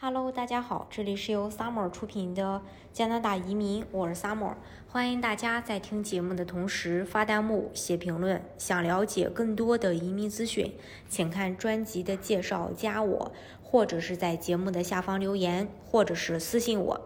[0.00, 2.62] Hello，大家好，这里是由 Summer 出品的
[2.92, 4.54] 加拿大移民，我是 Summer，
[4.86, 8.40] 欢迎大家在听节目的同时发弹幕、写评论。
[8.56, 10.72] 想了解更多的移民资讯，
[11.08, 17.00] 请看专辑的介绍，加我，或者是在节目的下方留言，或者是私信我。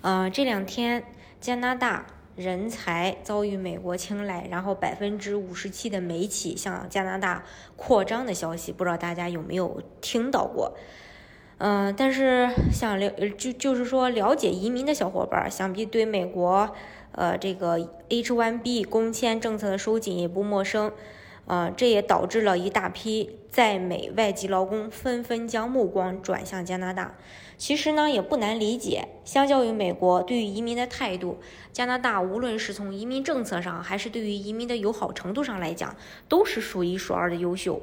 [0.00, 1.04] 呃，这两天
[1.40, 2.04] 加拿大
[2.34, 7.44] 人才遭遇美国青睐，然后百分之五十七的媒体向加拿大
[7.76, 10.76] 扩张的消息，不知道大家有没有听到过？
[11.58, 16.74] 嗯，但是想了就就是说了解移民的小伙伴，想必对美国
[17.12, 20.92] 呃这个 H1B 工签政策的收紧也不陌生。
[21.46, 27.14] 呃，这也导致了一大批在美外籍劳工纷纷将目光转向加拿大。
[27.58, 31.36] 其实呢，也不难理解，相较于美国对于移民的态度，
[31.70, 35.94] 加拿大无论是从移民政策上，还是对于移民的友好程度上来讲，
[36.30, 37.78] 都是数一数二的优秀。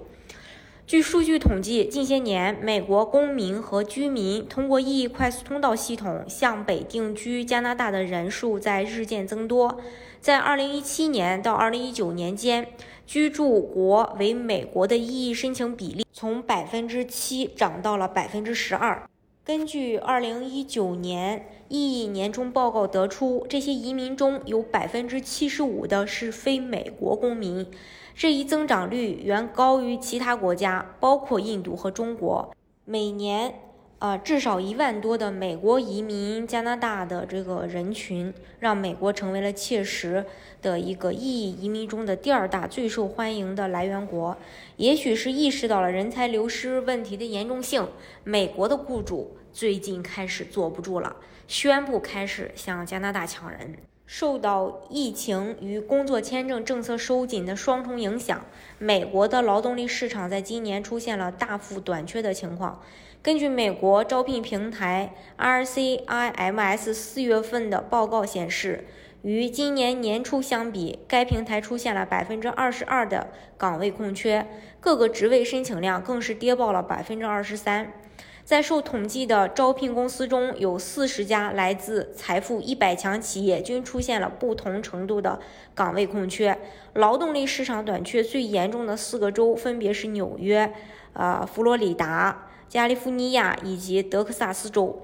[0.91, 9.79] 据数据统计，近些年，美国公民和居民通过 EE 快速通道系统向北定居加拿大的人数在日渐增多。
[10.19, 12.67] 在2017年到2019年间，
[13.07, 19.01] 居住国为美国的 EE 申请比例从百分之七涨到了百分之十二。
[19.45, 27.65] 根据2019年 EE 年终报告得出，这些移民中有百分之七十五的是非美国公民。
[28.13, 32.55] 这一增长率远高于其他国家，包括印度和中国。
[32.85, 33.55] 每年，
[33.99, 40.25] 呃，至少一万多的美国移民加拿大的这个人群，让美国成为了切实
[40.61, 44.37] 的一个意义移民中的第二大最受欢迎的来源国。
[44.77, 47.87] 也许是意识到了人才流失问题的严重性，
[48.23, 51.15] 美国的雇主最近开始坐不住了，
[51.47, 53.75] 宣布开始向加拿大抢人。
[54.13, 58.41] 受到疫情与工作签证政策收紧的双重影响，
[58.77, 62.81] 美国的劳动力市场在今年出现了大幅短缺的情况。
[63.21, 68.83] 根据美国招聘平台 RCIMS 四月份的报告显示，
[69.21, 74.45] 与今年年初相比，该平台出现了百分之二十二的岗位空缺，
[74.81, 77.93] 各个职位申请量更是跌爆了百分之二十三。
[78.43, 85.39] 在受统计的招聘公司中，有四十家来自财富一百强企业，均出现了不同程度的
[85.73, 86.57] 岗位空缺。
[86.93, 90.73] 劳动力市场短缺最严重的四个州分别是纽约、
[91.13, 95.01] 呃佛罗里达、加利福尼亚以及德克萨斯州。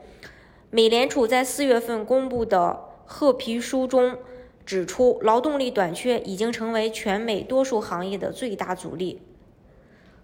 [0.69, 4.17] 美联储在四月份公布的褐皮书中
[4.65, 9.21] 指出，劳动力短缺已经成为全美多数行业的最大阻力。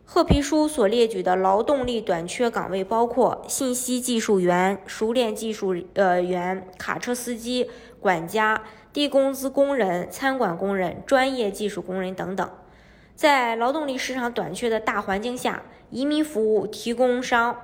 [0.06, 7.69] 褐皮书所列举的劳动力短缺岗位包括信息技术员、熟练技术呃员、卡车司机、
[8.00, 12.47] 管家、低工资工人、餐馆工人、专业技术工人等等。
[13.16, 17.56] 在劳动力市场短缺的大环境下，移民服务提供商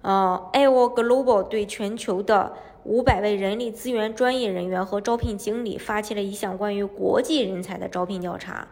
[0.00, 8.66] 呃 a o Global 对全球的五百位人力资源专业人员和招聘经理发起了一项关于国际人才的招聘调查。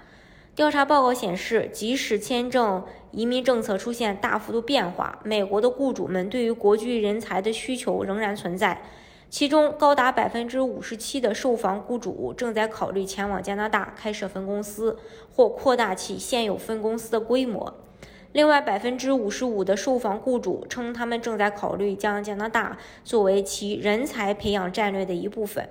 [0.56, 8.82] 调查报告显示，即使签证移民政策出现大幅度变化，美国的雇主们对于国际人才的需求仍然存在。
[9.30, 14.98] 其中，高达百分之五十七的受访雇主正在考虑前往加拿大开设分公司
[15.32, 17.72] 或扩大其现有分公司的规模。
[18.32, 25.68] 另外，百分之五十五的受访雇主称，他们正在考虑将加拿大作为其人才培养战略的一部分。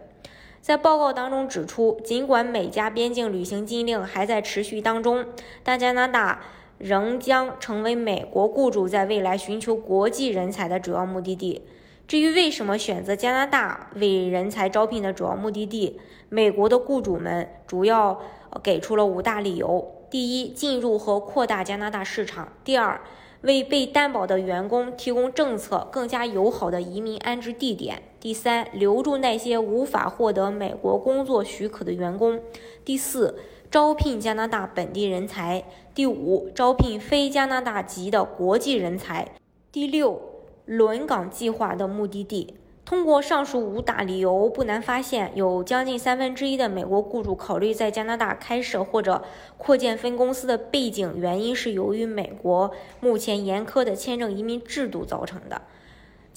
[0.62, 5.26] 在报告当中指出，尽管美加边境旅行禁令还在持续当中，
[5.64, 6.42] 但加拿大
[6.78, 11.62] 仍将成为美国雇主在未来寻求国际人才的主要目的地。
[12.08, 18.20] 至于为什么选择加拿大为人才招聘的主要目的地，美国的雇主们主要
[18.64, 23.00] 给出了五大理由：第一，进入和扩大加拿大市场；第二，
[23.42, 28.04] 为被担保的员工提供政策更加友好的移民安置地点。
[28.20, 32.42] 第三，留住那些无法获得美国工作许可的员工。
[32.84, 33.40] 第四，
[33.72, 35.64] 招聘加拿大本地人才。
[35.96, 39.30] 第五，招聘非加拿大籍的国际人才。
[39.72, 40.22] 第六，
[40.66, 42.56] 轮岗计划的目的地。
[42.90, 49.24] 通过上述五大理由，不难发现，有将近三分之一的美国雇主考虑在加拿大开设或者
[49.60, 55.62] 扩建分公司的背景原因是由于美国目前严苛的签证移民制度造成的。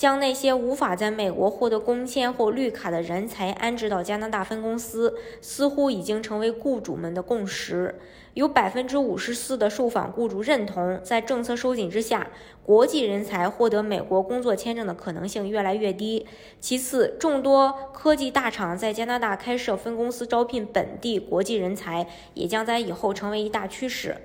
[0.02, 7.94] 将那些无法在美国获得工签或绿卡的人才安置到加拿大分公司，似乎已经成为雇主们的共识。
[8.34, 12.26] 有百分之五十四的受访雇主认同，在政策收紧之下，
[12.64, 16.26] 国际人才获得美国工作签证的可能性越来越低。
[16.58, 24.16] 其次，众多科技大厂在加拿大开设分公司招聘本地国际人才，也将在以后成为一大趋势。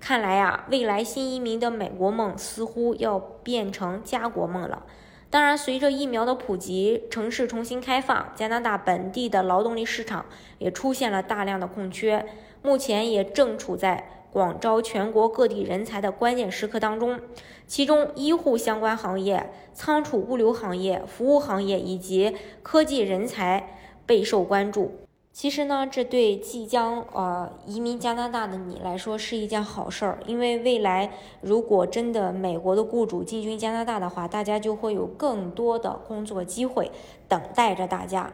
[0.00, 4.84] 看来啊，未来新移民的美国梦似乎要变成家国梦了。
[5.32, 10.26] 当然，随着疫苗的普及，城市重新开放，加拿大本地的劳动力市场
[10.58, 12.26] 也出现了大量的空缺，
[12.60, 17.18] 目前也正处在广招全国各地人才的关键时刻当中。
[17.66, 24.92] 其中，医护相关行业、仓储物流行业、服务行业以及科技人才备受关注。
[25.32, 36.90] 其实呢，这对即将呃移民加拿大的你来说是一件好事儿，因为未来如果真的美国的雇主进军加拿大的话，大家就会有更多的工作机会
[37.28, 38.30] 等待着大家。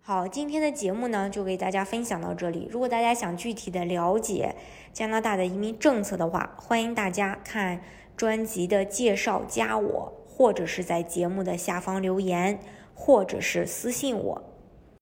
[0.00, 2.66] 好，今天的节目呢就给大家分享到这里。
[2.68, 4.56] 如果大家想具体的了解
[4.92, 7.80] 加拿大的移民政策的话，欢迎大家看
[8.16, 12.58] 专辑的介绍，加我，或者是在节目的下方留言，
[12.96, 14.42] 或者是私信我。